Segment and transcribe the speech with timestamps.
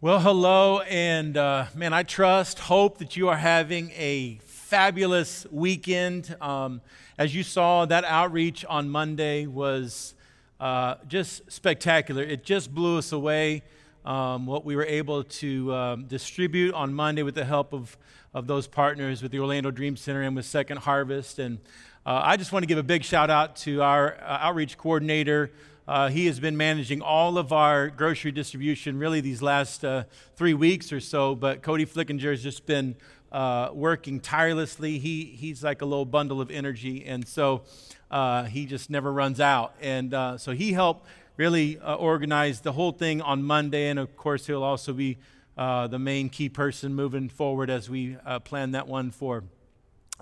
[0.00, 6.36] Well, hello, and uh, man, I trust, hope that you are having a fabulous weekend.
[6.40, 6.82] Um,
[7.18, 10.14] as you saw, that outreach on Monday was
[10.60, 12.22] uh, just spectacular.
[12.22, 13.64] It just blew us away.
[14.04, 17.98] Um, what we were able to um, distribute on Monday with the help of,
[18.32, 21.40] of those partners with the Orlando Dream Center and with Second Harvest.
[21.40, 21.58] And
[22.06, 25.50] uh, I just want to give a big shout out to our uh, outreach coordinator.
[25.88, 30.04] Uh, he has been managing all of our grocery distribution really these last uh,
[30.36, 32.94] three weeks or so, but Cody Flickinger has just been
[33.32, 34.98] uh, working tirelessly.
[34.98, 37.62] He, he's like a little bundle of energy, and so
[38.10, 39.72] uh, he just never runs out.
[39.80, 41.06] And uh, so he helped
[41.38, 45.16] really uh, organize the whole thing on Monday, and of course, he'll also be
[45.56, 49.42] the main key person moving forward as we plan that one for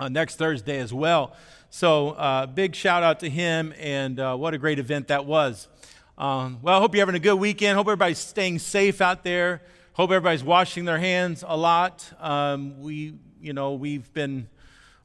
[0.09, 1.35] next Thursday as well.
[1.77, 5.69] So, uh, big shout out to him, and uh, what a great event that was.
[6.17, 7.77] Um, well, I hope you're having a good weekend.
[7.77, 9.61] Hope everybody's staying safe out there.
[9.93, 12.11] Hope everybody's washing their hands a lot.
[12.19, 14.49] Um, we, you know, we've been,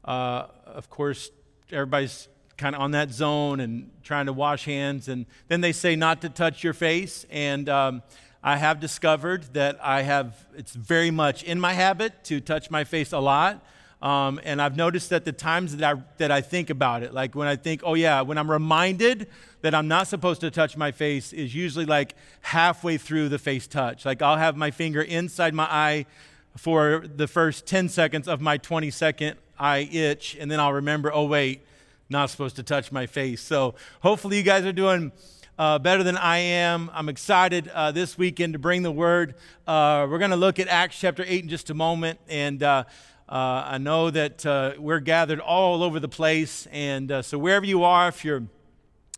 [0.06, 1.30] uh, of course,
[1.74, 5.10] everybody's kind of on that zone and trying to wash hands.
[5.10, 7.26] And then they say not to touch your face.
[7.30, 8.02] And um,
[8.42, 12.86] I have discovered that I have, it's very much in my habit to touch my
[12.86, 13.62] face a lot.
[14.02, 17.36] Um, and I've noticed that the times that I, that I think about it, like
[17.36, 19.28] when I think, oh yeah, when I'm reminded
[19.62, 23.68] that I'm not supposed to touch my face, is usually like halfway through the face
[23.68, 24.04] touch.
[24.04, 26.06] Like I'll have my finger inside my eye
[26.58, 31.14] for the first 10 seconds of my 20 second eye itch, and then I'll remember,
[31.14, 31.62] oh wait,
[32.10, 33.40] not supposed to touch my face.
[33.42, 35.12] So hopefully you guys are doing.
[35.60, 36.90] Uh, better than I am.
[36.92, 39.36] I'm excited uh, this weekend to bring the word.
[39.68, 42.20] Uh, we're going to look at Acts chapter 8 in just a moment.
[42.28, 42.64] And
[43.32, 46.68] uh, I know that uh, we're gathered all over the place.
[46.70, 48.44] And uh, so, wherever you are, if you're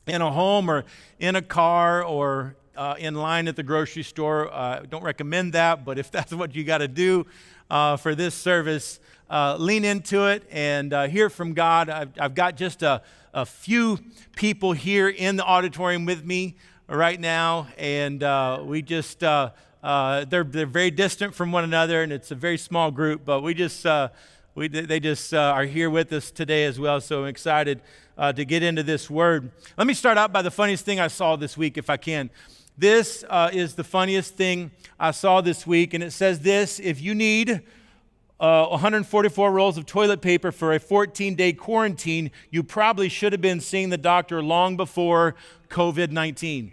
[0.05, 0.85] in a home or
[1.17, 5.53] in a car or uh, in line at the grocery store, I uh, don't recommend
[5.53, 5.83] that.
[5.83, 7.25] But if that's what you got to do
[7.71, 8.99] uh, for this service,
[9.31, 11.89] lean into it and hear from God.
[11.89, 13.01] I've, I've got just a,
[13.33, 13.97] a, few
[14.35, 16.55] people here in the auditorium with me
[16.87, 17.67] right now.
[17.79, 18.21] And
[18.67, 19.23] we just
[19.83, 23.41] uh, they're, they're very distant from one another, and it's a very small group, but
[23.41, 24.07] we just, uh,
[24.55, 27.81] we, they just uh, are here with us today as well, so I'm excited
[28.17, 29.51] uh, to get into this word.
[29.77, 32.29] Let me start out by the funniest thing I saw this week, if I can.
[32.77, 37.01] This uh, is the funniest thing I saw this week, and it says this If
[37.01, 37.61] you need
[38.39, 43.41] uh, 144 rolls of toilet paper for a 14 day quarantine, you probably should have
[43.41, 45.35] been seeing the doctor long before
[45.69, 46.71] COVID 19.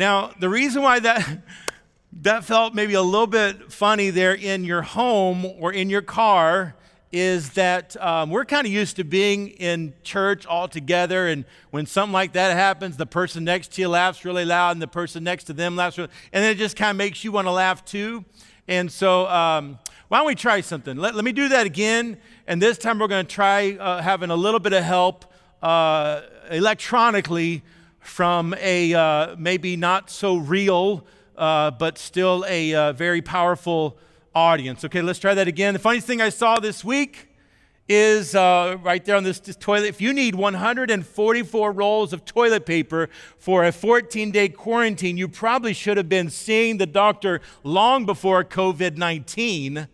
[0.00, 1.42] Now, the reason why that,
[2.22, 6.74] that felt maybe a little bit funny there in your home or in your car
[7.12, 11.84] is that um, we're kind of used to being in church all together, and when
[11.84, 15.22] something like that happens, the person next to you laughs really loud, and the person
[15.22, 17.52] next to them laughs, really, and then it just kind of makes you want to
[17.52, 18.24] laugh too.
[18.68, 19.78] And so, um,
[20.08, 20.96] why don't we try something?
[20.96, 22.16] Let, let, me do that again,
[22.46, 25.26] and this time we're going to try uh, having a little bit of help
[25.60, 27.62] uh, electronically
[28.00, 31.06] from a uh, maybe not so real,
[31.36, 33.96] uh, but still a uh, very powerful
[34.34, 34.84] audience.
[34.84, 35.74] Okay, let's try that again.
[35.74, 37.28] The funniest thing I saw this week
[37.88, 39.88] is uh, right there on this, this, toilet.
[39.88, 45.72] If you need 144 rolls of toilet paper for a 14 day quarantine, you probably
[45.72, 49.88] should have been seeing the doctor long before COVID 19.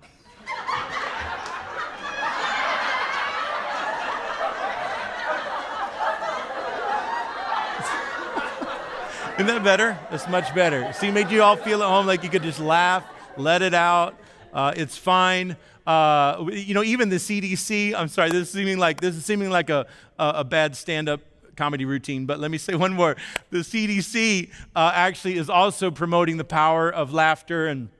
[9.36, 9.98] Isn't that better?
[10.10, 10.90] That's much better.
[10.94, 13.04] See, made you all feel at home like you could just laugh,
[13.36, 14.14] let it out.
[14.50, 15.58] Uh, it's fine.
[15.86, 17.94] Uh, you know, even the CDC.
[17.94, 18.30] I'm sorry.
[18.30, 19.86] This is seeming like this is seeming like a
[20.18, 21.20] a, a bad stand-up
[21.54, 22.24] comedy routine.
[22.24, 23.14] But let me say one more.
[23.50, 27.90] The CDC uh, actually is also promoting the power of laughter and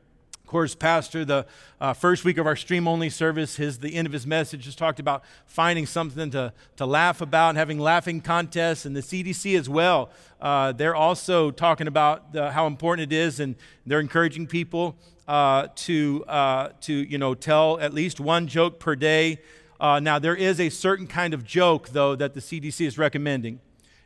[0.46, 1.44] of course, Pastor, the
[1.80, 4.78] uh, first week of our stream only service, his, the end of his message just
[4.78, 8.86] talked about finding something to, to laugh about and having laughing contests.
[8.86, 10.08] And the CDC as well,
[10.40, 14.94] uh, they're also talking about the, how important it is, and they're encouraging people
[15.26, 19.40] uh, to, uh, to you know, tell at least one joke per day.
[19.80, 23.58] Uh, now, there is a certain kind of joke, though, that the CDC is recommending,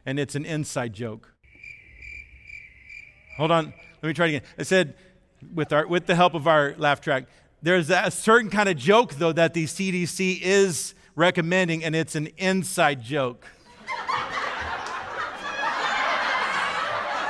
[0.07, 1.35] and it's an inside joke.
[3.37, 4.43] Hold on, let me try it again.
[4.59, 4.95] I said,
[5.55, 7.25] with, our, with the help of our laugh track.
[7.63, 12.29] There's a certain kind of joke, though, that the CDC is recommending, and it's an
[12.39, 13.47] inside joke.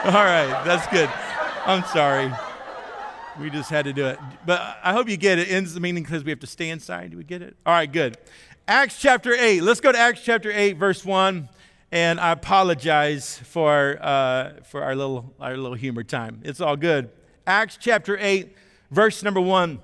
[0.03, 1.11] All right, that's good.
[1.67, 2.33] I'm sorry.
[3.39, 4.19] We just had to do it.
[4.47, 5.51] But I hope you get it.
[5.51, 7.11] Ends the meaning because we have to stay inside.
[7.11, 7.57] Do we get it?
[7.67, 8.17] All right, good.
[8.67, 9.63] Acts chapter 8.
[9.63, 11.49] Let's go to Acts chapter 8, verse 1.
[11.93, 16.41] And I apologize for, uh, for our, little, our little humor time.
[16.45, 17.11] It's all good.
[17.51, 18.55] Acts chapter 8,
[18.93, 19.81] verse number 1.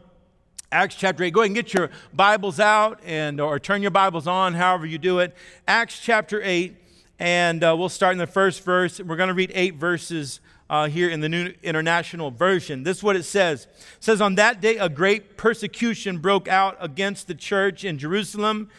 [0.70, 1.32] Acts chapter 8.
[1.32, 4.98] Go ahead and get your Bibles out and or turn your Bibles on, however you
[4.98, 5.34] do it.
[5.66, 6.76] Acts chapter 8,
[7.18, 9.00] and uh, we'll start in the first verse.
[9.00, 10.38] We're going to read eight verses
[10.70, 12.84] uh, here in the New International Version.
[12.84, 13.64] This is what it says.
[13.64, 18.70] It says, On that day, a great persecution broke out against the church in Jerusalem,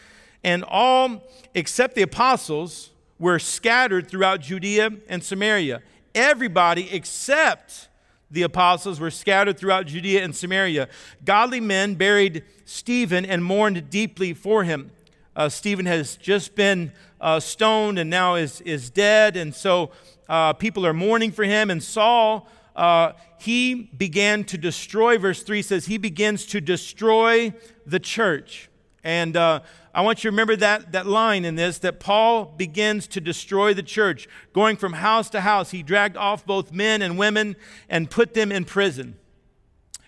[0.42, 1.24] and all
[1.54, 5.82] except the apostles were scattered throughout Judea and Samaria.
[6.14, 7.88] Everybody except
[8.30, 10.88] the apostles were scattered throughout Judea and Samaria.
[11.24, 14.90] Godly men buried Stephen and mourned deeply for him.
[15.34, 19.90] Uh, Stephen has just been uh, stoned and now is, is dead, and so
[20.28, 21.70] uh, people are mourning for him.
[21.70, 27.54] And Saul, uh, he began to destroy, verse 3 says, he begins to destroy
[27.86, 28.68] the church.
[29.04, 29.60] And uh,
[29.98, 33.74] I want you to remember that, that line in this that Paul begins to destroy
[33.74, 34.28] the church.
[34.52, 37.56] Going from house to house, he dragged off both men and women
[37.88, 39.16] and put them in prison.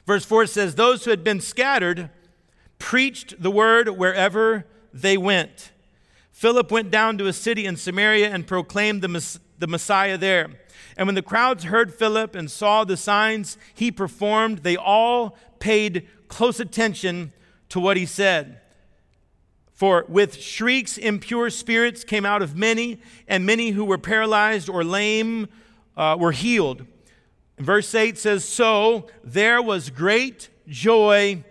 [0.06, 2.08] Verse 4 says, Those who had been scattered
[2.78, 5.72] preached the word wherever they went.
[6.31, 10.50] Philip went down to a city in Samaria and proclaimed the, the Messiah there.
[10.96, 16.06] And when the crowds heard Philip and saw the signs he performed, they all paid
[16.28, 17.32] close attention
[17.70, 18.60] to what he said.
[19.80, 24.84] For with shrieks, impure spirits came out of many, and many who were paralyzed or
[24.84, 25.48] lame
[25.96, 26.84] uh, were healed.
[27.58, 31.42] Verse 8 says, So there was great joy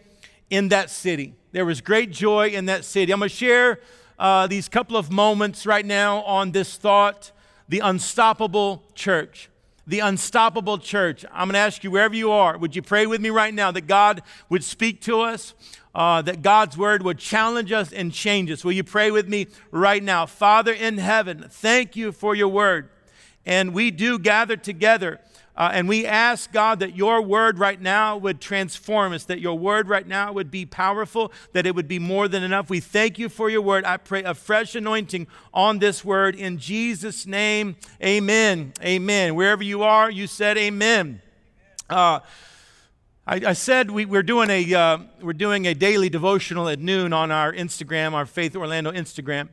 [0.51, 1.33] in that city.
[1.53, 3.11] There was great joy in that city.
[3.11, 3.79] I'm going to share
[4.19, 7.31] uh, these couple of moments right now on this thought
[7.67, 9.49] the unstoppable church.
[9.89, 11.25] The unstoppable church.
[11.31, 13.71] I'm going to ask you, wherever you are, would you pray with me right now
[13.71, 15.53] that God would speak to us?
[15.95, 18.63] uh, that God's word would challenge us and change us.
[18.63, 20.25] Will you pray with me right now?
[20.25, 22.89] Father in heaven, thank you for your word.
[23.45, 25.19] And we do gather together.
[25.59, 29.59] Uh, and we ask God that your word right now would transform us, that your
[29.59, 32.69] word right now would be powerful, that it would be more than enough.
[32.69, 33.83] We thank you for your word.
[33.83, 37.75] I pray a fresh anointing on this word in Jesus' name.
[38.01, 38.71] Amen.
[38.81, 39.35] Amen.
[39.35, 41.21] Wherever you are, you said amen.
[41.89, 42.21] Uh,
[43.27, 47.11] I, I said we, are doing a, uh, we're doing a daily devotional at noon
[47.11, 49.49] on our Instagram, our Faith Orlando Instagram.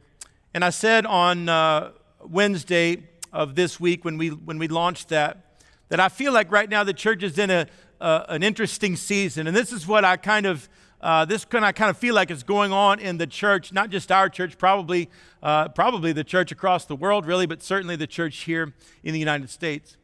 [0.54, 5.45] And I said on uh, Wednesday of this week when we, when we launched that,
[5.88, 7.66] that I feel like right now the church is in a,
[8.00, 9.46] uh, an interesting season.
[9.46, 10.68] And this is what I kind of,
[11.00, 13.90] uh, this kind I kind of feel like is going on in the church, not
[13.90, 15.08] just our church, probably,
[15.42, 18.72] uh, probably the church across the world, really, but certainly the church here
[19.04, 19.96] in the United States.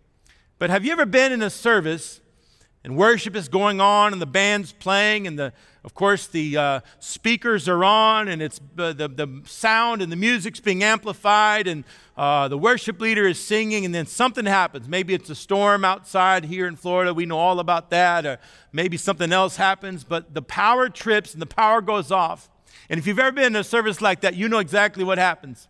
[0.58, 2.20] But have you ever been in a service
[2.84, 5.52] and worship is going on and the band's playing and the
[5.84, 10.16] of course the uh, speakers are on and it's uh, the, the sound and the
[10.16, 11.84] music's being amplified and
[12.16, 14.86] uh, the worship leader is singing and then something happens.
[14.86, 17.12] Maybe it's a storm outside here in florida.
[17.12, 18.24] We know all about that.
[18.26, 18.38] Or
[18.72, 22.48] maybe something else happens but the power trips and the power goes off.
[22.88, 25.68] And if you've ever been in a service like that you know exactly what happens.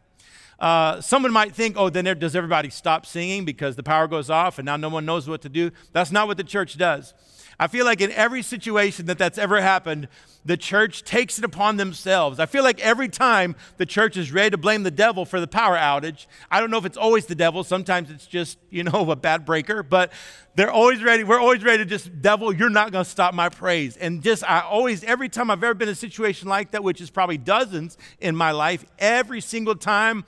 [0.62, 4.60] Uh, someone might think, oh, then does everybody stop singing because the power goes off
[4.60, 5.72] and now no one knows what to do?
[5.92, 7.14] That's not what the church does.
[7.58, 10.08] I feel like in every situation that that's ever happened,
[10.44, 12.40] the church takes it upon themselves.
[12.40, 15.46] I feel like every time the church is ready to blame the devil for the
[15.46, 19.10] power outage, I don't know if it's always the devil, sometimes it's just, you know,
[19.10, 20.12] a bad breaker, but
[20.54, 21.24] they're always ready.
[21.24, 23.96] We're always ready to just, devil, you're not going to stop my praise.
[23.96, 27.00] And just, I always, every time I've ever been in a situation like that, which
[27.00, 30.24] is probably dozens in my life, every single time,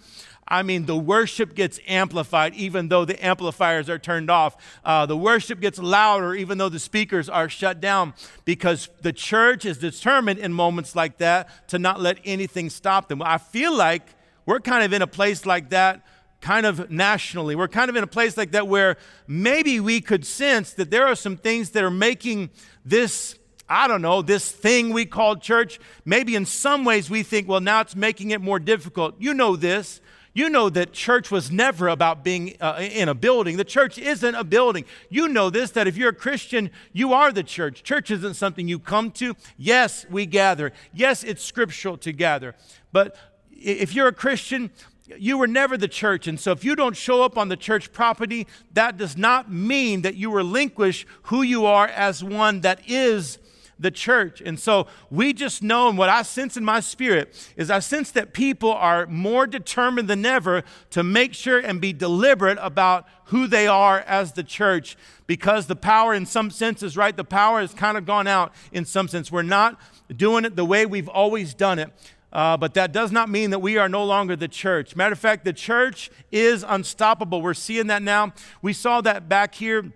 [0.47, 4.57] I mean, the worship gets amplified even though the amplifiers are turned off.
[4.85, 9.65] Uh, the worship gets louder even though the speakers are shut down because the church
[9.65, 13.23] is determined in moments like that to not let anything stop them.
[13.23, 14.03] I feel like
[14.47, 16.05] we're kind of in a place like that
[16.45, 17.57] kind of nationally.
[17.57, 21.07] We're kind of in a place like that where maybe we could sense that there
[21.07, 22.51] are some things that are making
[22.85, 27.49] this, I don't know, this thing we call church, maybe in some ways we think,
[27.49, 29.15] well, now it's making it more difficult.
[29.19, 30.03] You know this.
[30.35, 33.57] You know that church was never about being uh, in a building.
[33.57, 34.85] The church isn't a building.
[35.09, 37.85] You know this that if you're a Christian, you are the church.
[37.85, 39.37] Church isn't something you come to.
[39.57, 40.73] Yes, we gather.
[40.93, 42.57] Yes, it's scriptural to gather.
[42.93, 43.17] But
[43.53, 44.73] if you're a Christian,
[45.17, 46.27] you were never the church.
[46.27, 50.03] And so if you don't show up on the church property, that does not mean
[50.03, 53.39] that you relinquish who you are as one that is
[53.85, 54.41] the church.
[54.45, 58.11] And so we just know, and what I sense in my spirit is I sense
[58.13, 63.47] that people are more determined than ever to make sure and be deliberate about who
[63.47, 67.75] they are as the church because the power, in some senses, right, the power has
[67.75, 69.31] kind of gone out in some sense.
[69.31, 69.79] We're not
[70.15, 71.91] doing it the way we've always done it.
[72.33, 74.97] Uh, but that does not mean that we are no longer the church.
[74.97, 77.43] Matter of fact, the church is unstoppable.
[77.43, 78.33] We're seeing that now.
[78.63, 79.93] We saw that back here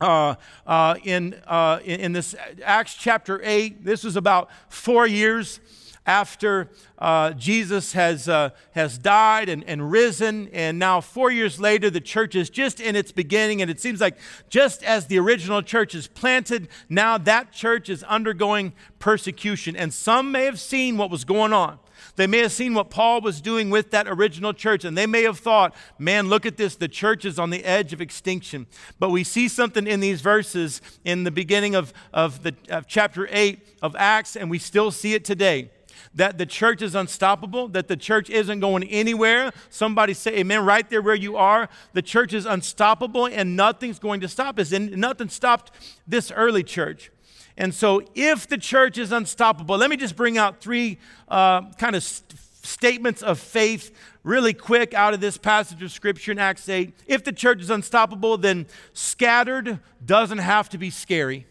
[0.00, 0.34] uh,
[0.66, 3.84] uh, in, uh, in, this Acts chapter 8.
[3.84, 5.60] This is about four years
[6.06, 10.48] after uh, Jesus has, uh, has died and, and risen.
[10.52, 13.62] And now, four years later, the church is just in its beginning.
[13.62, 18.02] And it seems like just as the original church is planted, now that church is
[18.04, 19.76] undergoing persecution.
[19.76, 21.78] And some may have seen what was going on.
[22.16, 25.22] They may have seen what Paul was doing with that original church, and they may
[25.22, 28.66] have thought, man, look at this, the church is on the edge of extinction.
[28.98, 33.28] But we see something in these verses in the beginning of, of, the, of chapter
[33.30, 35.70] 8 of Acts, and we still see it today
[36.14, 39.52] that the church is unstoppable, that the church isn't going anywhere.
[39.68, 41.68] Somebody say amen right there where you are.
[41.92, 44.72] The church is unstoppable and nothing's going to stop us.
[44.72, 45.72] And nothing stopped
[46.06, 47.10] this early church.
[47.56, 51.94] And so, if the church is unstoppable, let me just bring out three uh, kind
[51.94, 53.94] of st- statements of faith
[54.24, 56.92] really quick out of this passage of scripture in Acts 8.
[57.06, 61.46] If the church is unstoppable, then scattered doesn't have to be scary.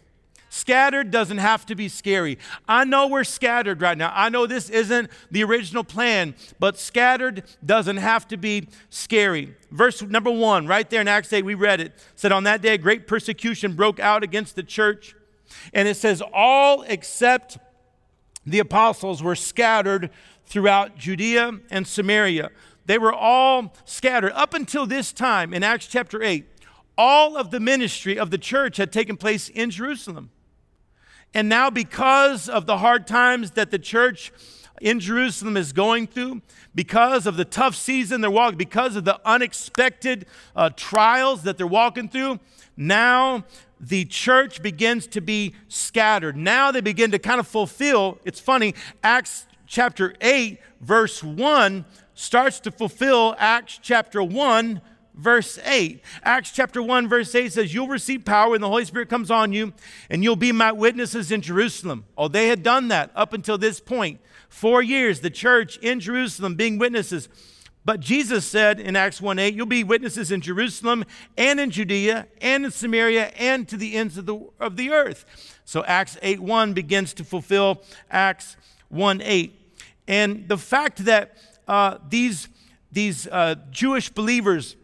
[0.50, 2.38] Scattered doesn't have to be scary.
[2.68, 4.12] I know we're scattered right now.
[4.14, 9.54] I know this isn't the original plan, but scattered doesn't have to be scary.
[9.72, 12.78] Verse number one, right there in Acts 8, we read it, said, On that day,
[12.78, 15.16] great persecution broke out against the church
[15.72, 17.58] and it says, All except
[18.46, 20.10] the apostles were scattered
[20.46, 22.50] throughout Judea and Samaria.
[22.86, 24.32] They were all scattered.
[24.32, 26.44] Up until this time in Acts chapter 8,
[26.96, 30.30] all of the ministry of the church had taken place in Jerusalem.
[31.32, 34.32] And now, because of the hard times that the church
[34.80, 36.42] in Jerusalem is going through,
[36.74, 41.66] because of the tough season they're walking, because of the unexpected uh, trials that they're
[41.66, 42.38] walking through,
[42.76, 43.44] now
[43.80, 46.36] the church begins to be scattered.
[46.36, 52.60] Now they begin to kind of fulfill, it's funny, Acts chapter 8, verse 1 starts
[52.60, 54.80] to fulfill Acts chapter 1,
[55.14, 56.02] verse 8.
[56.22, 59.52] Acts chapter 1, verse 8 says, You'll receive power when the Holy Spirit comes on
[59.52, 59.72] you,
[60.10, 62.04] and you'll be my witnesses in Jerusalem.
[62.16, 64.20] Oh, they had done that up until this point.
[64.48, 67.28] Four years, the church in Jerusalem being witnesses.
[67.84, 71.04] But Jesus said in Acts 1 8, You'll be witnesses in Jerusalem
[71.36, 75.60] and in Judea and in Samaria and to the ends of the, of the earth.
[75.64, 78.56] So Acts 8 1 begins to fulfill Acts
[78.88, 79.60] 1 8.
[80.08, 81.36] And the fact that
[81.68, 82.48] uh, these,
[82.90, 84.76] these uh, Jewish believers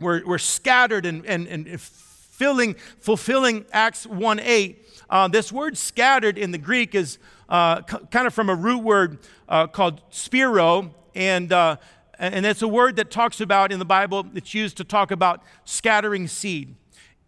[0.00, 6.38] were, were scattered and, and, and filling, fulfilling Acts 1 8, uh, this word scattered
[6.38, 7.18] in the Greek is
[7.50, 10.94] uh, c- kind of from a root word uh, called spiro.
[11.14, 11.76] And uh,
[12.22, 15.42] and it's a word that talks about in the Bible, it's used to talk about
[15.64, 16.76] scattering seed.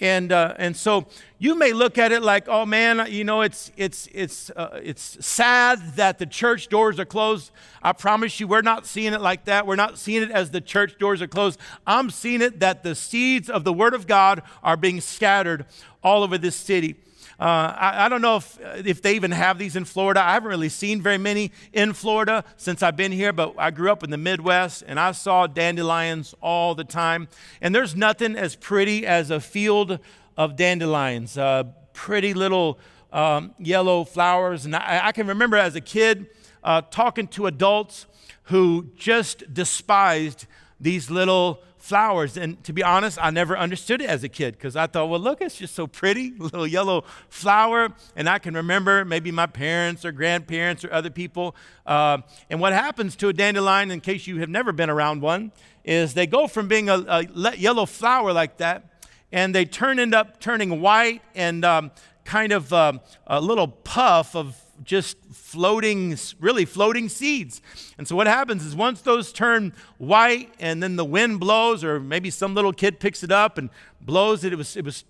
[0.01, 1.07] And, uh, and so
[1.39, 5.25] you may look at it like, oh man, you know, it's, it's, it's, uh, it's
[5.25, 7.51] sad that the church doors are closed.
[7.83, 9.67] I promise you, we're not seeing it like that.
[9.67, 11.59] We're not seeing it as the church doors are closed.
[11.87, 15.67] I'm seeing it that the seeds of the Word of God are being scattered
[16.03, 16.97] all over this city.
[17.39, 20.23] Uh, I, I, don't know if, if they even have these in Florida.
[20.23, 23.91] I haven't really seen very many in Florida since I've been here, but I grew
[23.91, 27.29] up in the Midwest and I saw dandelions all the time.
[27.61, 29.99] And there's nothing as pretty as a field
[30.37, 32.79] of dandelions, uh, pretty little
[33.13, 34.65] um, yellow flowers.
[34.65, 36.27] And I, I, can remember as a kid
[36.63, 38.07] uh, talking to adults
[38.45, 40.47] who just despised
[40.81, 42.39] these little flowers.
[42.39, 45.21] And to be honest, I never understood it as a kid because I thought, well,
[45.21, 47.91] look, it's just so pretty, little yellow flower.
[48.17, 51.55] And I can remember maybe my parents or grandparents or other people.
[51.85, 55.53] Uh, and what happens to a dandelion, in case you have never been around one,
[55.85, 60.15] is they go from being a, a yellow flower like that, and they turn end
[60.15, 61.91] up turning white and um,
[62.25, 67.63] kind of um, a little puff of just floating, really floating seeds.
[67.99, 71.99] And so what happens is once those turn white and then the wind blows, or
[72.01, 75.05] maybe some little kid picks it up and blows it, it was, it was,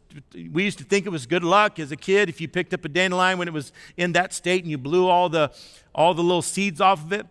[0.53, 2.85] we used to think it was good luck as a kid if you picked up
[2.85, 5.53] a dandelion when it was in that state and you blew all the,
[5.95, 7.27] all the little seeds off of it.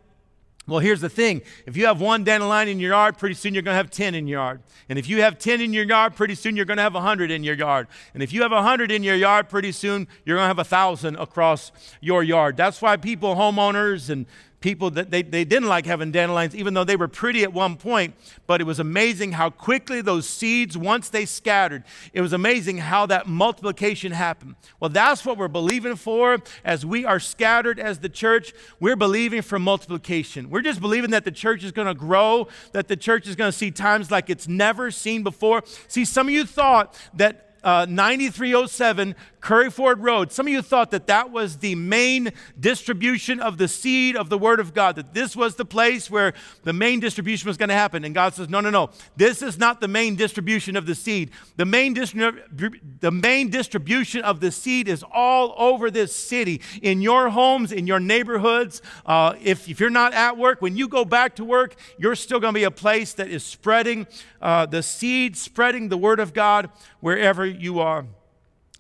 [0.66, 1.42] Well, here's the thing.
[1.66, 4.16] If you have one dandelion in your yard, pretty soon you're going to have 10
[4.16, 4.62] in your yard.
[4.88, 7.32] And if you have 10 in your yard, pretty soon you're going to have 100
[7.32, 7.88] in your yard.
[8.14, 11.18] And if you have 100 in your yard, pretty soon you're going to have 1,000
[11.18, 12.56] across your yard.
[12.56, 14.26] That's why people, homeowners and
[14.64, 17.76] people that they, they didn't like having dandelions, even though they were pretty at one
[17.76, 18.16] point.
[18.48, 23.06] But it was amazing how quickly those seeds, once they scattered, it was amazing how
[23.08, 24.56] that multiplication happened.
[24.80, 28.54] Well, that's what we're believing for as we are scattered as the church.
[28.80, 30.50] We're believing for multiplication.
[30.50, 33.52] We're just believing that the church is going to grow, that the church is going
[33.52, 35.64] to see times like it's never seen before.
[35.90, 40.32] See, some of you thought that uh, 9307 Curry Ford Road.
[40.32, 44.38] Some of you thought that that was the main distribution of the seed of the
[44.38, 47.76] Word of God, that this was the place where the main distribution was going to
[47.76, 48.06] happen.
[48.06, 48.90] And God says, no, no, no.
[49.18, 51.32] This is not the main distribution of the seed.
[51.58, 57.02] The main, distri- the main distribution of the seed is all over this city, in
[57.02, 58.82] your homes, in your neighborhoods.
[59.06, 62.40] Uh, if, if you're not at work, when you go back to work, you're still
[62.40, 64.08] going to be a place that is spreading
[64.42, 66.70] uh, the seed, spreading the Word of God
[67.02, 68.06] wherever you are.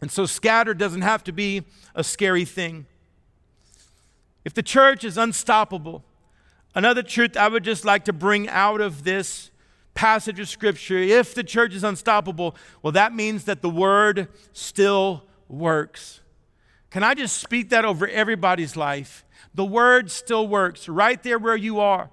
[0.01, 1.63] And so, scattered doesn't have to be
[1.95, 2.85] a scary thing.
[4.43, 6.03] If the church is unstoppable,
[6.75, 9.51] another truth I would just like to bring out of this
[9.93, 15.23] passage of Scripture if the church is unstoppable, well, that means that the word still
[15.47, 16.21] works.
[16.89, 19.25] Can I just speak that over everybody's life?
[19.53, 22.09] The word still works right there where you are.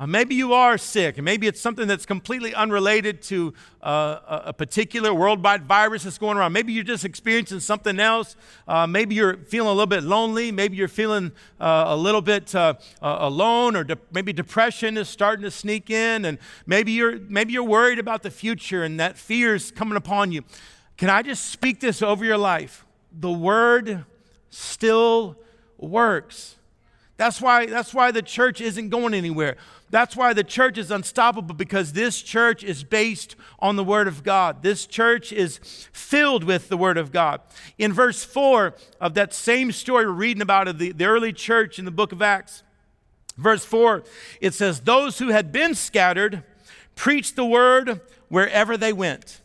[0.00, 4.52] Uh, maybe you are sick, and maybe it's something that's completely unrelated to uh, a
[4.52, 6.52] particular worldwide virus that's going around.
[6.52, 8.34] Maybe you're just experiencing something else.
[8.66, 10.50] Uh, maybe you're feeling a little bit lonely.
[10.50, 15.44] Maybe you're feeling uh, a little bit uh, alone, or de- maybe depression is starting
[15.44, 19.54] to sneak in, and maybe you're maybe you're worried about the future, and that fear
[19.54, 20.42] is coming upon you.
[20.96, 22.84] Can I just speak this over your life?
[23.12, 24.04] The word
[24.50, 25.36] still
[25.78, 26.56] works.
[27.16, 29.56] That's why, that's why the church isn't going anywhere.
[29.94, 34.24] That's why the church is unstoppable because this church is based on the Word of
[34.24, 34.60] God.
[34.60, 35.60] This church is
[35.92, 37.42] filled with the Word of God.
[37.78, 41.78] In verse 4 of that same story we're reading about of the, the early church
[41.78, 42.64] in the book of Acts,
[43.36, 44.02] verse 4,
[44.40, 46.42] it says, Those who had been scattered
[46.96, 49.42] preached the Word wherever they went.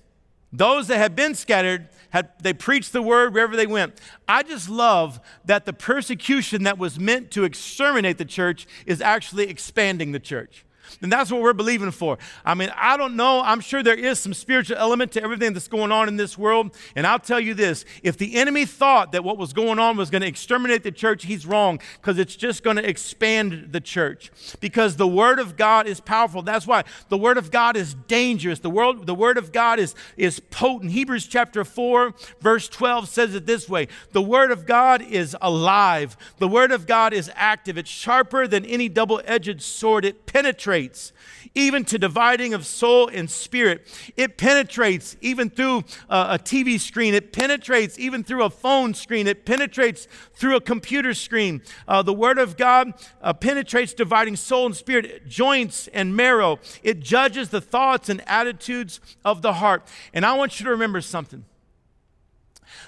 [0.51, 3.99] Those that had been scattered had, they preached the word wherever they went.
[4.27, 9.49] I just love that the persecution that was meant to exterminate the church is actually
[9.49, 10.65] expanding the church.
[11.01, 12.17] And that's what we're believing for.
[12.45, 13.41] I mean, I don't know.
[13.41, 16.75] I'm sure there is some spiritual element to everything that's going on in this world.
[16.95, 20.09] And I'll tell you this if the enemy thought that what was going on was
[20.09, 24.31] going to exterminate the church, he's wrong because it's just going to expand the church.
[24.59, 26.41] Because the word of God is powerful.
[26.41, 28.59] That's why the word of God is dangerous.
[28.59, 30.91] The, world, the word of God is, is potent.
[30.91, 36.17] Hebrews chapter 4, verse 12 says it this way The word of God is alive,
[36.37, 37.77] the word of God is active.
[37.77, 41.13] It's sharper than any double edged sword, it penetrates penetrates
[41.55, 43.87] even to dividing of soul and spirit.
[44.15, 47.13] It penetrates even through a, a TV screen.
[47.13, 49.27] It penetrates even through a phone screen.
[49.27, 51.61] It penetrates through a computer screen.
[51.87, 56.59] Uh, the Word of God uh, penetrates dividing soul and spirit, joints and marrow.
[56.83, 59.87] It judges the thoughts and attitudes of the heart.
[60.13, 61.45] And I want you to remember something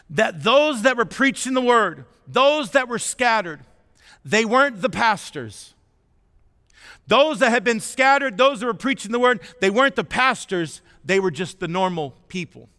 [0.10, 3.62] that those that were preaching the Word, those that were scattered,
[4.24, 5.74] they weren't the pastors.
[7.08, 10.82] Those that had been scattered, those that were preaching the word, they weren't the pastors,
[11.04, 12.70] they were just the normal people.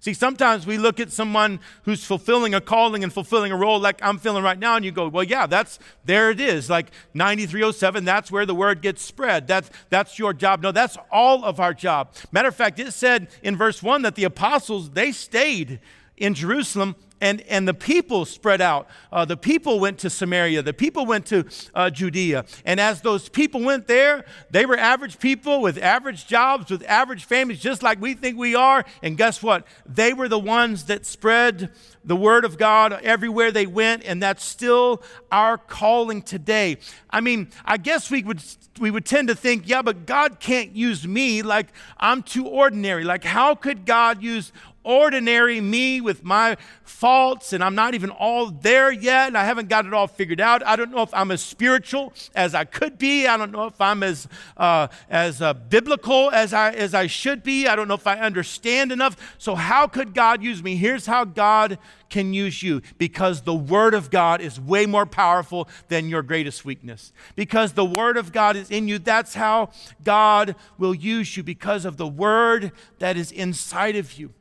[0.00, 3.98] See, sometimes we look at someone who's fulfilling a calling and fulfilling a role like
[4.00, 6.70] I'm feeling right now, and you go, well, yeah, that's there it is.
[6.70, 9.48] Like 9307, that's where the word gets spread.
[9.48, 10.62] That's that's your job.
[10.62, 12.14] No, that's all of our job.
[12.30, 15.80] Matter of fact, it said in verse 1 that the apostles, they stayed
[16.16, 18.88] in Jerusalem and, and the people spread out.
[19.10, 20.62] Uh, the people went to Samaria.
[20.62, 22.44] The people went to uh, Judea.
[22.64, 27.24] And as those people went there, they were average people with average jobs, with average
[27.24, 28.84] families, just like we think we are.
[29.02, 29.66] And guess what?
[29.86, 31.70] They were the ones that spread
[32.04, 34.04] the word of God everywhere they went.
[34.04, 35.02] And that's still
[35.32, 36.78] our calling today.
[37.10, 38.42] I mean, I guess we would,
[38.78, 43.04] we would tend to think, yeah, but God can't use me like I'm too ordinary.
[43.04, 44.52] Like, how could God use
[44.88, 49.28] ordinary me with my faults, and I'm not even all there yet.
[49.28, 50.66] And I haven't got it all figured out.
[50.66, 53.26] I don't know if I'm as spiritual as I could be.
[53.26, 57.42] I don't know if I'm as, uh, as uh, biblical as I, as I should
[57.42, 57.66] be.
[57.66, 59.16] I don't know if I understand enough.
[59.36, 60.76] So, how could God use me?
[60.76, 65.68] Here's how God can use you because the Word of God is way more powerful
[65.88, 67.12] than your greatest weakness.
[67.36, 69.70] Because the Word of God is in you, that's how
[70.02, 74.32] God will use you because of the Word that is inside of you.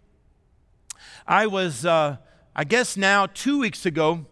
[1.28, 2.18] I was, uh,
[2.56, 4.26] I guess now, two weeks ago,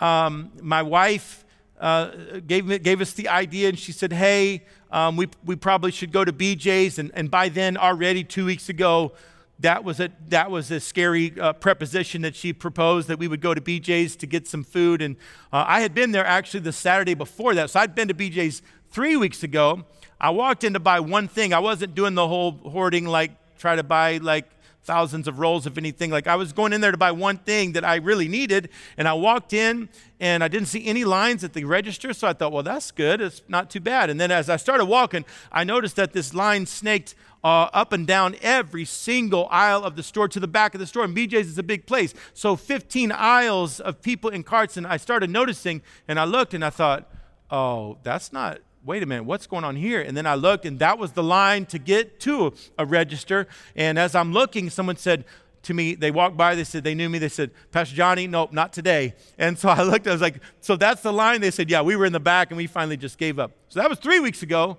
[0.00, 1.44] um, my wife
[1.78, 6.10] uh, gave, gave us the idea and she said, Hey, um, we, we probably should
[6.10, 6.98] go to BJ's.
[6.98, 9.12] And, and by then, already two weeks ago,
[9.58, 13.42] that was a, that was a scary uh, preposition that she proposed that we would
[13.42, 15.02] go to BJ's to get some food.
[15.02, 15.16] And
[15.52, 17.68] uh, I had been there actually the Saturday before that.
[17.70, 19.84] So I'd been to BJ's three weeks ago.
[20.18, 21.52] I walked in to buy one thing.
[21.52, 24.48] I wasn't doing the whole hoarding, like try to buy like
[24.84, 26.10] thousands of rolls of anything.
[26.10, 29.06] Like I was going in there to buy one thing that I really needed, and
[29.06, 29.88] I walked in
[30.20, 33.20] and I didn't see any lines at the register, so I thought, well, that's good.
[33.20, 34.10] It's not too bad.
[34.10, 37.14] And then as I started walking, I noticed that this line snaked
[37.44, 40.86] uh, up and down every single aisle of the store to the back of the
[40.86, 41.04] store.
[41.04, 42.14] And BJ's is a big place.
[42.34, 44.76] So 15 aisles of people in carts.
[44.76, 47.10] And I started noticing, and I looked and I thought,
[47.50, 50.00] oh, that's not wait a minute, what's going on here?
[50.00, 53.46] And then I looked, and that was the line to get to a register.
[53.76, 55.24] And as I'm looking, someone said
[55.64, 57.18] to me, they walked by, they said, they knew me.
[57.18, 59.14] They said, Pastor Johnny, nope, not today.
[59.38, 61.40] And so I looked, I was like, so that's the line?
[61.40, 63.52] They said, yeah, we were in the back, and we finally just gave up.
[63.68, 64.78] So that was three weeks ago.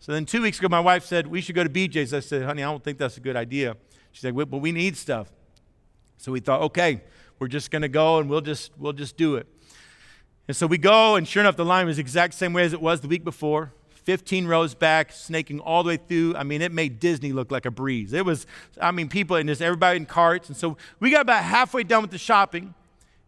[0.00, 2.12] So then two weeks ago, my wife said, we should go to BJ's.
[2.12, 3.76] I said, honey, I don't think that's a good idea.
[4.12, 5.32] She said, well, but we need stuff.
[6.18, 7.02] So we thought, okay,
[7.38, 9.46] we're just going to go and we'll just, we'll just do it.
[10.46, 12.72] And so we go, and sure enough, the line was the exact same way as
[12.72, 13.72] it was the week before.
[14.04, 16.36] 15 rows back, snaking all the way through.
[16.36, 18.12] I mean, it made Disney look like a breeze.
[18.12, 18.46] It was,
[18.80, 20.48] I mean, people and just everybody in carts.
[20.48, 22.74] And so we got about halfway done with the shopping.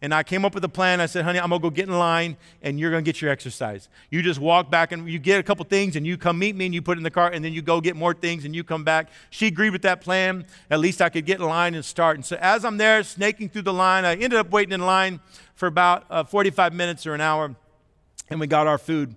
[0.02, 1.00] And I came up with a plan.
[1.00, 3.22] I said, honey, I'm going to go get in line and you're going to get
[3.22, 3.88] your exercise.
[4.10, 6.66] You just walk back and you get a couple things and you come meet me
[6.66, 8.54] and you put it in the cart and then you go get more things and
[8.54, 9.08] you come back.
[9.30, 10.46] She agreed with that plan.
[10.70, 12.16] At least I could get in line and start.
[12.16, 15.20] And so as I'm there snaking through the line, I ended up waiting in line
[15.54, 17.56] for about uh, 45 minutes or an hour
[18.28, 19.16] and we got our food.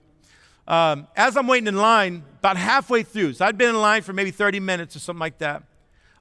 [0.67, 4.13] Um, as I'm waiting in line, about halfway through, so I'd been in line for
[4.13, 5.63] maybe 30 minutes or something like that,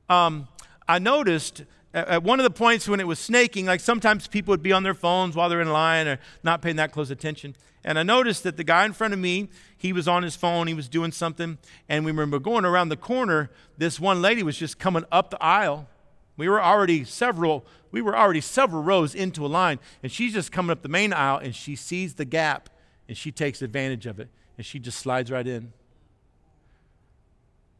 [0.09, 0.49] um,
[0.89, 1.65] I noticed
[1.95, 4.83] at one of the points when it was snaking, like sometimes people would be on
[4.83, 7.57] their phones while they're in line or not paying that close attention.
[7.85, 10.67] And I noticed that the guy in front of me, he was on his phone,
[10.67, 11.59] he was doing something.
[11.89, 15.43] And we remember going around the corner, this one lady was just coming up the
[15.43, 15.89] aisle.
[16.37, 20.53] We were already several, we were already several rows into a line, and she's just
[20.53, 22.69] coming up the main aisle and she sees the gap
[23.09, 25.73] and she takes advantage of it and she just slides right in.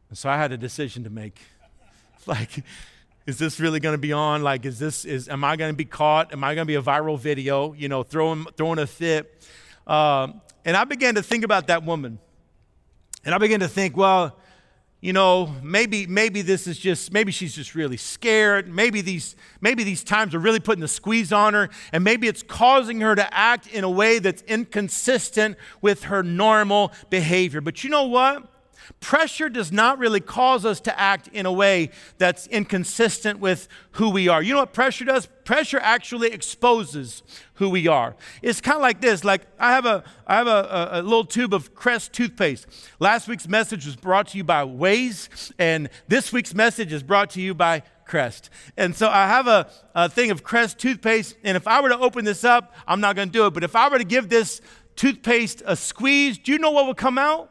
[0.09, 1.39] And so I had a decision to make.
[2.27, 2.65] like,
[3.29, 4.43] is this really going to be on?
[4.43, 6.33] Like, is this, is, am I going to be caught?
[6.33, 9.47] Am I going to be a viral video, you know, throwing, throwing a fit?
[9.87, 12.21] Um, and I began to think about that woman.
[13.27, 14.39] And I began to think, well,
[15.03, 18.67] you know, maybe, maybe this is just, maybe she's just really scared.
[18.67, 21.69] Maybe these, maybe these times are really putting the squeeze on her.
[21.93, 26.93] And maybe it's causing her to act in a way that's inconsistent with her normal
[27.11, 27.61] behavior.
[27.61, 28.51] But you know what?
[29.01, 34.11] Pressure does not really cause us to act in a way that's inconsistent with who
[34.11, 34.43] we are.
[34.43, 35.27] You know what pressure does?
[35.45, 37.23] Pressure actually exposes
[37.55, 38.17] who we are.
[38.43, 39.25] It's kind of like this.
[39.25, 42.67] Like I have a I have a, a, a, little tube of Crest toothpaste.
[43.01, 47.31] Last week's message was brought to you by Waze, and this week's message is brought
[47.31, 48.51] to you by Crest.
[48.77, 51.99] And so I have a, a thing of Crest toothpaste, and if I were to
[51.99, 53.55] open this up, I'm not going to do it.
[53.55, 54.61] But if I were to give this
[54.97, 57.51] toothpaste a squeeze, do you know what would come out?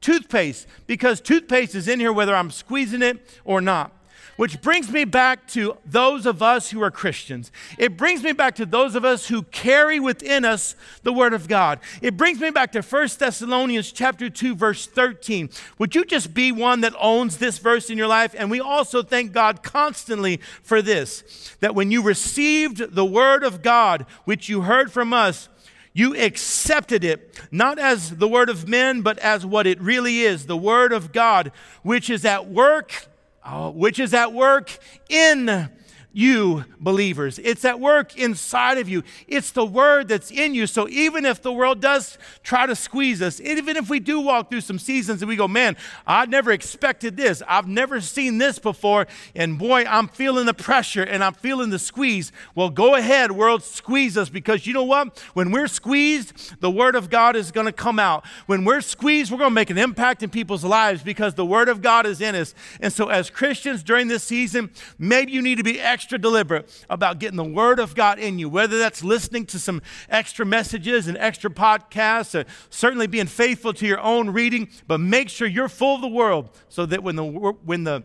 [0.00, 3.92] Toothpaste because toothpaste is in here whether I'm squeezing it or not.
[4.36, 7.50] Which brings me back to those of us who are Christians.
[7.78, 11.48] It brings me back to those of us who carry within us the Word of
[11.48, 11.80] God.
[12.02, 15.48] It brings me back to 1 Thessalonians chapter 2, verse 13.
[15.78, 18.34] Would you just be one that owns this verse in your life?
[18.36, 23.62] And we also thank God constantly for this that when you received the Word of
[23.62, 25.48] God, which you heard from us,
[25.96, 30.44] you accepted it, not as the word of men, but as what it really is
[30.44, 31.50] the word of God,
[31.82, 33.06] which is at work,
[33.46, 34.78] oh, which is at work
[35.08, 35.70] in
[36.16, 37.38] you believers.
[37.38, 39.02] It's at work inside of you.
[39.28, 40.66] It's the word that's in you.
[40.66, 44.48] So even if the world does try to squeeze us, even if we do walk
[44.48, 45.76] through some seasons and we go, man,
[46.06, 47.42] I never expected this.
[47.46, 49.06] I've never seen this before.
[49.34, 52.32] And boy, I'm feeling the pressure and I'm feeling the squeeze.
[52.54, 55.18] Well, go ahead, world, squeeze us because you know what?
[55.34, 58.24] When we're squeezed, the word of God is going to come out.
[58.46, 61.68] When we're squeezed, we're going to make an impact in people's lives because the word
[61.68, 62.54] of God is in us.
[62.80, 66.70] And so as Christians during this season, maybe you need to be extra extra deliberate
[66.88, 71.08] about getting the Word of God in you, whether that's listening to some extra messages
[71.08, 75.68] and extra podcasts, or certainly being faithful to your own reading, but make sure you're
[75.68, 78.04] full of the world so that when the, when the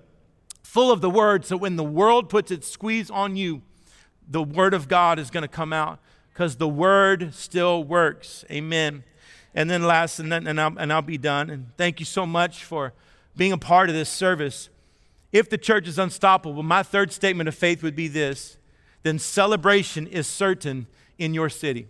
[0.64, 3.62] full of the Word, so when the world puts its squeeze on you,
[4.28, 6.00] the Word of God is going to come out
[6.34, 8.44] because the Word still works.
[8.50, 9.04] Amen.
[9.54, 11.52] And then last, and then and I'll, and I'll be done.
[11.52, 12.94] And thank you so much for
[13.38, 14.70] being a part of this service.
[15.32, 18.58] If the church is unstoppable, my third statement of faith would be this
[19.04, 21.88] then celebration is certain in your city.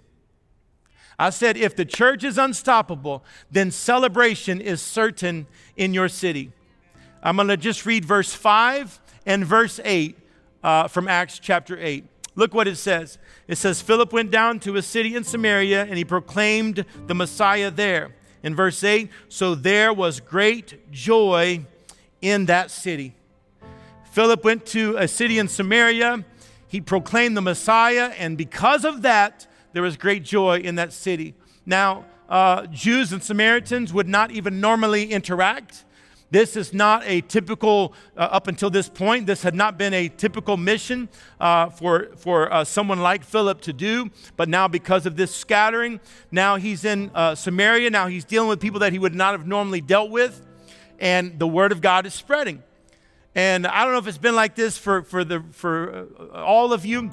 [1.20, 6.52] I said, if the church is unstoppable, then celebration is certain in your city.
[7.22, 10.18] I'm going to just read verse 5 and verse 8
[10.64, 12.06] uh, from Acts chapter 8.
[12.36, 13.18] Look what it says.
[13.48, 17.70] It says, Philip went down to a city in Samaria and he proclaimed the Messiah
[17.70, 18.16] there.
[18.42, 21.64] In verse 8, so there was great joy
[22.22, 23.14] in that city.
[24.12, 26.26] Philip went to a city in Samaria.
[26.68, 31.34] He proclaimed the Messiah, and because of that, there was great joy in that city.
[31.66, 35.86] Now, uh, Jews and Samaritans would not even normally interact.
[36.30, 40.10] This is not a typical, uh, up until this point, this had not been a
[40.10, 41.08] typical mission
[41.40, 44.10] uh, for, for uh, someone like Philip to do.
[44.36, 47.90] But now, because of this scattering, now he's in uh, Samaria.
[47.90, 50.46] Now he's dealing with people that he would not have normally dealt with.
[51.00, 52.64] And the word of God is spreading.
[53.36, 56.74] And I don't know if it's been like this for, for, the, for uh, all
[56.74, 57.12] of you.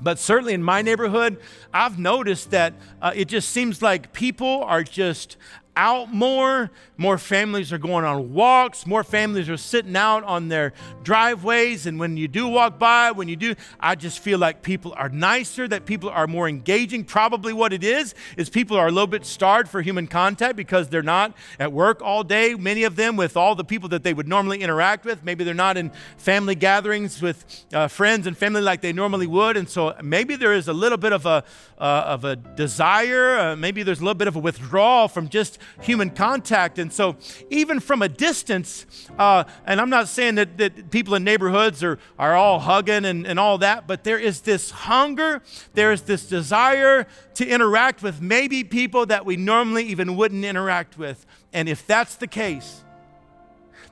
[0.00, 1.40] But certainly in my neighborhood,
[1.72, 5.36] I've noticed that uh, it just seems like people are just
[5.78, 6.70] out more.
[6.96, 8.84] More families are going on walks.
[8.84, 10.72] More families are sitting out on their
[11.04, 11.86] driveways.
[11.86, 15.08] And when you do walk by, when you do, I just feel like people are
[15.08, 17.04] nicer, that people are more engaging.
[17.04, 20.88] Probably what it is, is people are a little bit starved for human contact because
[20.88, 24.12] they're not at work all day, many of them with all the people that they
[24.12, 25.22] would normally interact with.
[25.22, 29.56] Maybe they're not in family gatherings with uh, friends and family like they normally would.
[29.56, 31.44] And so maybe there is a little bit of a,
[31.78, 35.58] uh, of a desire, uh, maybe there's a little bit of a withdrawal from just
[35.80, 36.78] human contact.
[36.78, 37.16] And so,
[37.50, 38.86] even from a distance,
[39.18, 43.26] uh, and I'm not saying that, that people in neighborhoods are, are all hugging and,
[43.26, 45.42] and all that, but there is this hunger,
[45.74, 50.98] there is this desire to interact with maybe people that we normally even wouldn't interact
[50.98, 51.26] with.
[51.52, 52.84] And if that's the case,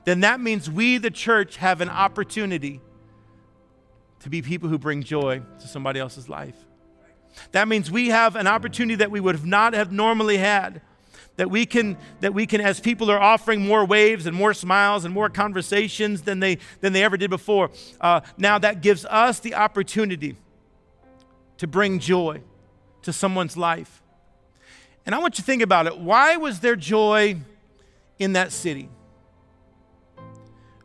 [0.05, 2.79] then that means we, the church, have an opportunity
[4.21, 6.55] to be people who bring joy to somebody else's life.
[7.51, 10.81] That means we have an opportunity that we would have not have normally had
[11.37, 15.05] that we can that we can as people are offering more waves and more smiles
[15.05, 17.71] and more conversations than they than they ever did before
[18.01, 20.35] uh, now that gives us the opportunity
[21.57, 22.41] to bring joy
[23.03, 24.03] to someone's life.
[25.05, 25.97] And i want you to think about it.
[25.97, 27.37] Why was there joy
[28.19, 28.89] in that city?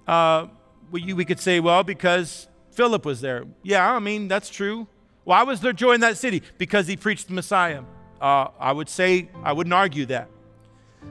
[0.07, 0.47] Uh,
[0.91, 3.45] we, we could say well because philip was there.
[3.62, 4.87] Yeah i mean that's true.
[5.25, 6.43] Why was there joy in that city?
[6.59, 7.83] Because he preached the messiah.
[8.21, 10.29] Uh, I would say, I wouldn't argue that.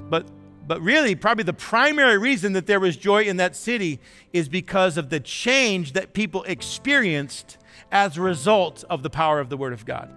[0.10, 0.28] But,
[0.68, 4.00] but really, probably the primary reason that there was joy in that city
[4.34, 7.58] is because of the change that people experienced
[7.92, 10.14] as a result of the power of the Word of God.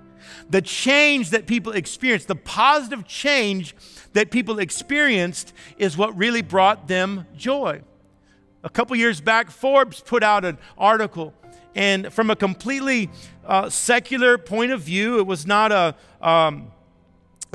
[0.48, 3.74] The change that people experienced, the positive change
[4.12, 7.82] that people experienced, is what really brought them joy.
[8.62, 11.34] A couple years back, Forbes put out an article,
[11.74, 13.10] and from a completely
[13.44, 15.94] uh, secular point of view, it was not a
[16.26, 16.72] um,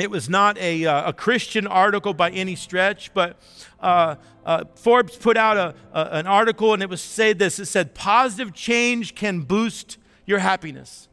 [0.01, 3.37] it was not a, uh, a Christian article by any stretch, but
[3.79, 7.65] uh, uh, Forbes put out a, a, an article and it was said this it
[7.65, 11.07] said, Positive change can boost your happiness.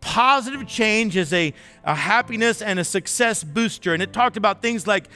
[0.00, 1.52] Positive change is a,
[1.84, 3.94] a happiness and a success booster.
[3.94, 5.08] And it talked about things like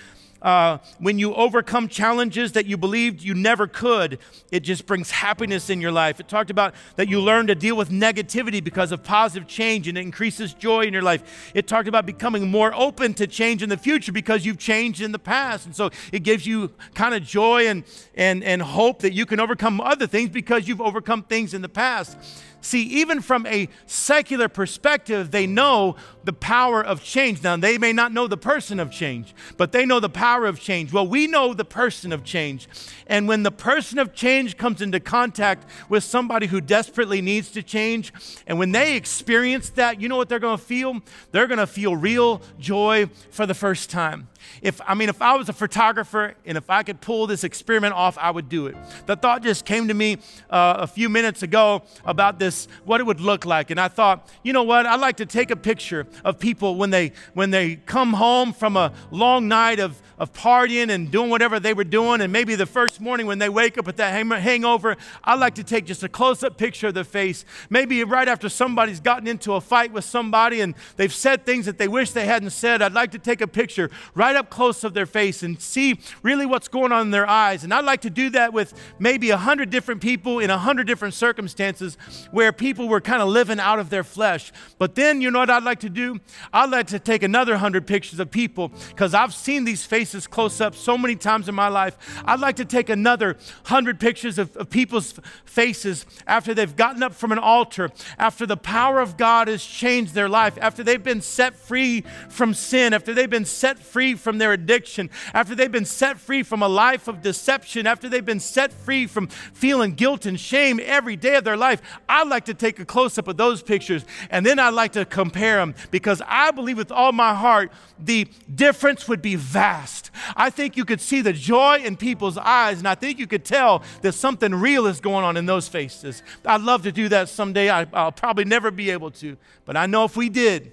[0.42, 4.18] uh, when you overcome challenges that you believed you never could,
[4.50, 6.20] it just brings happiness in your life.
[6.20, 9.98] It talked about that you learn to deal with negativity because of positive change and
[9.98, 11.52] it increases joy in your life.
[11.54, 15.12] It talked about becoming more open to change in the future because you've changed in
[15.12, 15.66] the past.
[15.66, 19.40] And so it gives you kind of joy and, and, and hope that you can
[19.40, 22.16] overcome other things because you've overcome things in the past.
[22.60, 27.42] See, even from a secular perspective, they know the power of change.
[27.42, 30.60] Now, they may not know the person of change, but they know the power of
[30.60, 30.92] change.
[30.92, 32.68] Well, we know the person of change.
[33.06, 37.62] And when the person of change comes into contact with somebody who desperately needs to
[37.62, 38.12] change,
[38.46, 41.00] and when they experience that, you know what they're going to feel?
[41.32, 44.28] They're going to feel real joy for the first time.
[44.62, 47.94] If I mean, if I was a photographer and if I could pull this experiment
[47.94, 48.76] off, I would do it.
[49.06, 50.18] The thought just came to me
[50.50, 54.28] uh, a few minutes ago about this, what it would look like, and I thought,
[54.42, 54.86] you know what?
[54.86, 58.76] I'd like to take a picture of people when they when they come home from
[58.76, 62.66] a long night of of partying and doing whatever they were doing, and maybe the
[62.66, 66.08] first morning when they wake up with that hangover, I'd like to take just a
[66.08, 67.46] close-up picture of their face.
[67.70, 71.78] Maybe right after somebody's gotten into a fight with somebody and they've said things that
[71.78, 72.82] they wish they hadn't said.
[72.82, 76.46] I'd like to take a picture right up close of their face and see really
[76.46, 77.64] what's going on in their eyes.
[77.64, 80.86] And I'd like to do that with maybe a hundred different people in a hundred
[80.86, 81.96] different circumstances
[82.30, 84.52] where people were kind of living out of their flesh.
[84.78, 86.20] But then, you know what I'd like to do?
[86.52, 90.60] I'd like to take another hundred pictures of people because I've seen these faces close
[90.60, 91.96] up so many times in my life.
[92.24, 95.14] I'd like to take another hundred pictures of, of people's
[95.44, 100.14] faces after they've gotten up from an altar, after the power of God has changed
[100.14, 104.38] their life, after they've been set free from sin, after they've been set free from
[104.38, 108.40] their addiction, after they've been set free from a life of deception, after they've been
[108.40, 112.54] set free from feeling guilt and shame every day of their life, I'd like to
[112.54, 116.22] take a close up of those pictures and then I'd like to compare them because
[116.26, 120.10] I believe with all my heart the difference would be vast.
[120.36, 123.44] I think you could see the joy in people's eyes and I think you could
[123.44, 126.22] tell that something real is going on in those faces.
[126.44, 127.68] I'd love to do that someday.
[127.68, 130.72] I, will probably never be able to, but I know if we did,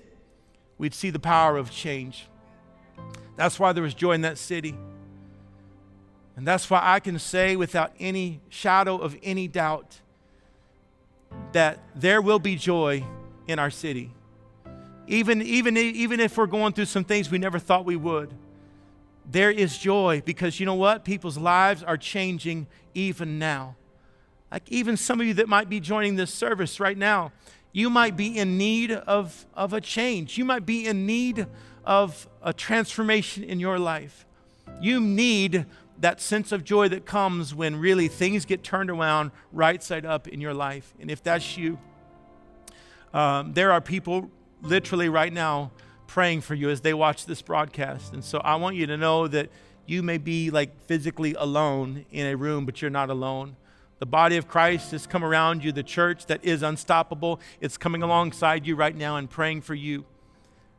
[0.78, 2.28] we'd see the power of change.
[3.38, 4.76] That's why there was joy in that city.
[6.36, 10.02] And that's why I can say without any shadow of any doubt
[11.54, 13.04] that there will be joy
[13.48, 14.12] in our city.
[15.08, 18.34] Even, even, even if we're going through some things we never thought we would,
[19.30, 21.06] there is joy because you know what?
[21.06, 23.76] People's lives are changing even now.
[24.52, 27.32] Like even some of you that might be joining this service right now,
[27.72, 30.38] you might be in need of, of a change.
[30.38, 31.48] You might be in need
[31.88, 34.26] of a transformation in your life.
[34.82, 35.66] You need
[36.00, 40.28] that sense of joy that comes when really things get turned around right side up
[40.28, 40.94] in your life.
[41.00, 41.80] And if that's you,
[43.14, 44.30] um, there are people
[44.62, 45.72] literally right now
[46.08, 48.14] praying for you as they watch this broadcast.
[48.14, 49.50] And so I want you to know that
[49.86, 53.56] you may be like physically alone in a room, but you're not alone.
[54.00, 57.40] The body of Christ has come around you, the church that is unstoppable.
[57.62, 60.06] It's coming alongside you right now and praying for you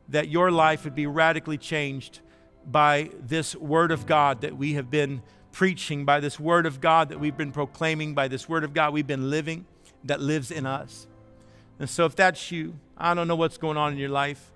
[0.09, 2.19] that your life would be radically changed
[2.65, 7.09] by this word of God that we have been preaching, by this word of God
[7.09, 9.65] that we've been proclaiming, by this word of God we've been living
[10.03, 11.07] that lives in us.
[11.79, 14.51] And so if that's you, I don't know what's going on in your life.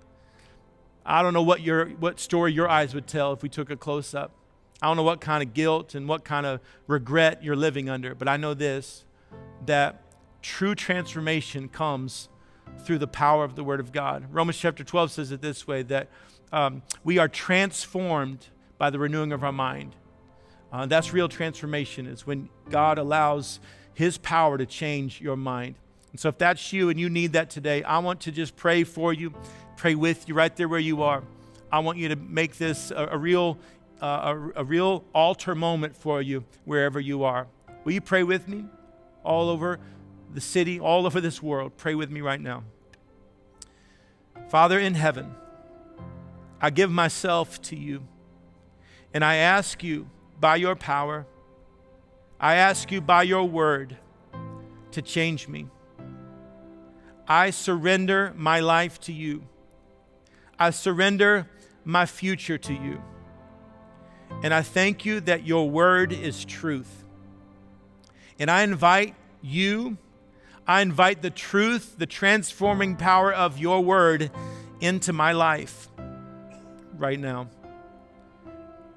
[1.06, 3.76] I don't know what your what story your eyes would tell if we took a
[3.76, 4.32] close up.
[4.82, 8.16] I don't know what kind of guilt and what kind of regret you're living under,
[8.16, 9.06] but I know this
[9.66, 10.02] that
[10.42, 12.30] true transformation comes
[12.84, 14.26] through the power of the Word of God.
[14.32, 16.10] Romans chapter 12 says it this way that
[16.52, 19.96] um, we are transformed by the renewing of our mind.
[20.72, 23.60] Uh, that's real transformation, is when God allows
[23.94, 25.76] His power to change your mind.
[26.12, 28.84] And so, if that's you and you need that today, I want to just pray
[28.84, 29.34] for you,
[29.78, 31.24] pray with you right there where you are.
[31.72, 33.58] I want you to make this a, a real,
[34.02, 37.48] uh, a, a real altar moment for you wherever you are.
[37.84, 38.66] Will you pray with me
[39.24, 39.80] all over
[40.34, 41.78] the city, all over this world?
[41.78, 42.64] Pray with me right now.
[44.50, 45.36] Father in heaven,
[46.62, 48.04] I give myself to you.
[49.14, 51.26] And I ask you by your power,
[52.40, 53.98] I ask you by your word
[54.92, 55.68] to change me.
[57.28, 59.44] I surrender my life to you.
[60.60, 61.48] I surrender
[61.86, 63.02] my future to you.
[64.44, 67.06] And I thank you that your word is truth.
[68.40, 69.98] And I invite you,
[70.68, 74.32] I invite the truth, the transforming power of your word
[74.80, 75.90] into my life
[76.98, 77.50] right now.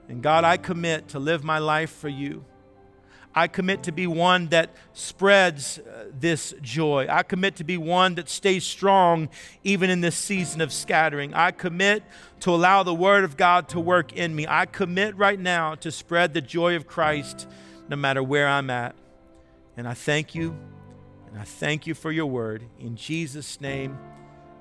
[0.08, 2.44] And God, I commit to live my life for you.
[3.34, 7.06] I commit to be one that spreads uh, this joy.
[7.10, 9.28] I commit to be one that stays strong
[9.62, 11.34] even in this season of scattering.
[11.34, 12.02] I commit
[12.40, 14.46] to allow the Word of God to work in me.
[14.48, 17.46] I commit right now to spread the joy of Christ
[17.90, 18.96] no matter where I'm at.
[19.76, 20.56] And I thank you,
[21.36, 22.62] and I thank you for your Word.
[22.80, 23.98] In Jesus' name,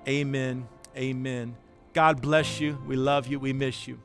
[0.06, 0.68] amen.
[0.98, 1.56] Amen.
[1.94, 2.78] God bless you.
[2.86, 3.40] We love you.
[3.40, 3.98] We miss you.